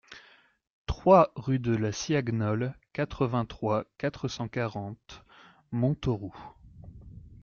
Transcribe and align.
trois 0.87 1.31
rue 1.35 1.59
de 1.59 1.75
la 1.75 1.91
Siagnole, 1.91 2.73
quatre-vingt-trois, 2.91 3.85
quatre 3.99 4.27
cent 4.27 4.47
quarante, 4.47 5.23
Montauroux 5.71 6.35